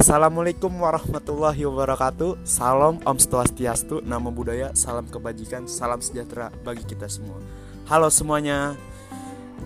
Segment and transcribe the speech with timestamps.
[0.00, 2.40] Assalamualaikum warahmatullahi wabarakatuh.
[2.48, 7.36] Salam Om Swastiastu Nama budaya, salam kebajikan, salam sejahtera bagi kita semua.
[7.84, 8.80] Halo semuanya.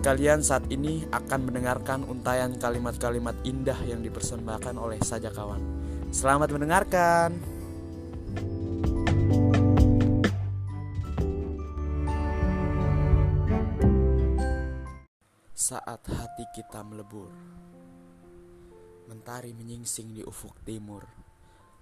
[0.03, 5.63] Kalian saat ini akan mendengarkan untayan kalimat-kalimat indah yang dipersembahkan oleh Saja Kawan.
[6.11, 7.39] Selamat mendengarkan.
[15.55, 17.31] Saat hati kita melebur
[19.15, 21.07] Mentari menyingsing di ufuk timur,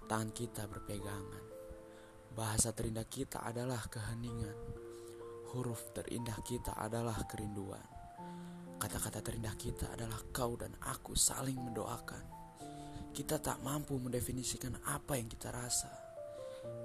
[0.06, 1.42] tangan kita berpegangan.
[2.30, 4.54] Bahasa terindah kita adalah keheningan.
[5.50, 7.82] Huruf terindah kita adalah kerinduan.
[8.78, 12.22] Kata-kata terindah kita adalah kau dan aku saling mendoakan.
[13.10, 15.90] Kita tak mampu mendefinisikan apa yang kita rasa.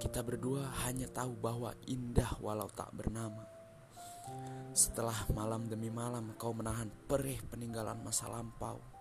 [0.01, 3.45] Kita berdua hanya tahu bahwa indah walau tak bernama.
[4.73, 8.97] Setelah malam demi malam kau menahan perih peninggalan masa lampau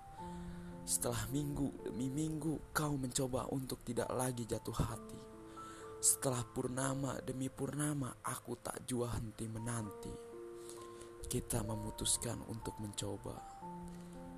[0.88, 5.20] setelah minggu demi minggu kau mencoba untuk tidak lagi jatuh hati.
[6.00, 10.16] Setelah purnama demi purnama aku tak jua henti menanti.
[11.28, 13.36] Kita memutuskan untuk mencoba.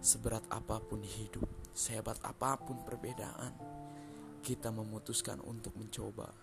[0.02, 3.54] Seberat apa pun hidup, sehebat apa pun perbedaan,
[4.42, 6.34] kita memutuskan untuk mencoba.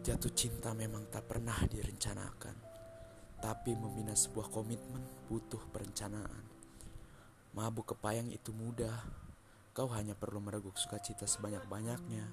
[0.00, 2.56] Jatuh cinta memang tak pernah direncanakan,
[3.36, 6.57] tapi membina sebuah komitmen butuh perencanaan.
[7.56, 9.04] Mabuk kepayang itu mudah.
[9.72, 12.26] Kau hanya perlu mereguk sukacita sebanyak-banyaknya.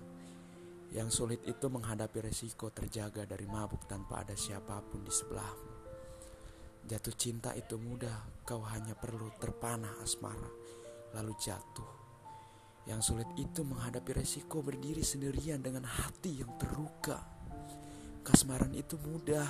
[0.95, 5.73] Yang sulit itu menghadapi resiko terjaga dari mabuk tanpa ada siapa pun di sebelahmu.
[6.85, 10.51] Jatuh cinta itu mudah, kau hanya perlu terpanah asmara,
[11.17, 11.91] lalu jatuh.
[12.85, 17.25] Yang sulit itu menghadapi resiko berdiri sendirian dengan hati yang terluka.
[18.21, 19.49] Kasmaran itu mudah,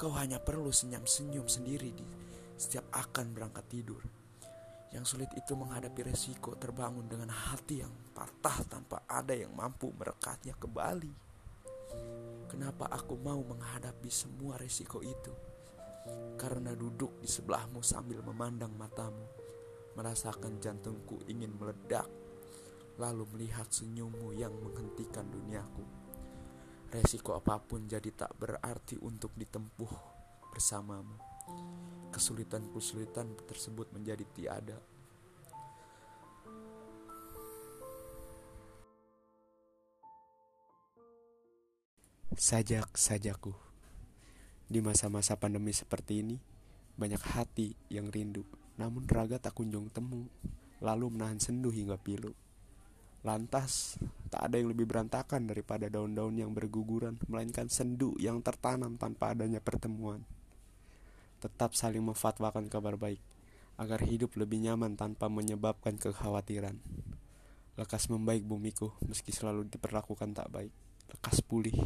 [0.00, 2.06] kau hanya perlu senyum-senyum sendiri di
[2.56, 4.00] setiap akan berangkat tidur.
[4.88, 10.56] Yang sulit itu menghadapi resiko terbangun dengan hati yang patah tanpa ada yang mampu merekatnya
[10.56, 11.12] kembali.
[12.48, 15.32] Kenapa aku mau menghadapi semua resiko itu?
[16.40, 19.28] Karena duduk di sebelahmu sambil memandang matamu,
[19.92, 22.08] merasakan jantungku ingin meledak,
[22.96, 25.84] lalu melihat senyummu yang menghentikan duniaku.
[26.88, 29.92] Resiko apa pun jadi tak berarti untuk ditempuh
[30.48, 31.20] bersamamu
[32.10, 34.78] kesulitan-kesulitan tersebut menjadi tiada.
[42.38, 43.50] Sajak-sajaku
[44.70, 46.38] Di masa-masa pandemi seperti ini
[46.94, 48.46] Banyak hati yang rindu
[48.78, 50.30] Namun raga tak kunjung temu
[50.78, 52.30] Lalu menahan sendu hingga pilu
[53.26, 53.98] Lantas,
[54.30, 59.58] tak ada yang lebih berantakan daripada daun-daun yang berguguran Melainkan sendu yang tertanam tanpa adanya
[59.58, 60.22] pertemuan
[61.38, 63.22] tetap saling memfatwakan kabar baik
[63.78, 66.82] agar hidup lebih nyaman tanpa menyebabkan kekhawatiran.
[67.78, 70.74] Lekas membaik bumiku meski selalu diperlakukan tak baik.
[71.14, 71.78] Lekas pulih